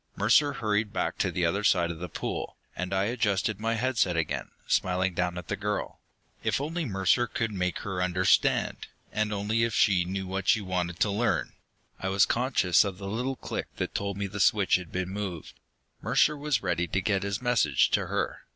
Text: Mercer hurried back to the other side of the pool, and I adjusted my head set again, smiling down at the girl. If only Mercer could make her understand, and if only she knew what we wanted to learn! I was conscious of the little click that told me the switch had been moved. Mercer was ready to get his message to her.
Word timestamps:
Mercer 0.15 0.53
hurried 0.53 0.91
back 0.91 1.19
to 1.19 1.29
the 1.29 1.45
other 1.45 1.63
side 1.63 1.91
of 1.91 1.99
the 1.99 2.09
pool, 2.09 2.57
and 2.75 2.91
I 2.91 3.03
adjusted 3.03 3.59
my 3.59 3.75
head 3.75 3.99
set 3.99 4.17
again, 4.17 4.49
smiling 4.65 5.13
down 5.13 5.37
at 5.37 5.47
the 5.47 5.55
girl. 5.55 5.99
If 6.43 6.59
only 6.59 6.85
Mercer 6.85 7.27
could 7.27 7.51
make 7.51 7.77
her 7.81 8.01
understand, 8.01 8.87
and 9.11 9.29
if 9.31 9.35
only 9.37 9.69
she 9.69 10.03
knew 10.05 10.25
what 10.25 10.51
we 10.55 10.61
wanted 10.61 10.99
to 11.01 11.11
learn! 11.11 11.53
I 11.99 12.09
was 12.09 12.25
conscious 12.25 12.83
of 12.83 12.97
the 12.97 13.07
little 13.07 13.35
click 13.35 13.67
that 13.75 13.93
told 13.93 14.17
me 14.17 14.25
the 14.25 14.39
switch 14.39 14.77
had 14.77 14.91
been 14.91 15.09
moved. 15.09 15.53
Mercer 16.01 16.35
was 16.35 16.63
ready 16.63 16.87
to 16.87 16.99
get 16.99 17.21
his 17.21 17.39
message 17.39 17.91
to 17.91 18.07
her. 18.07 18.39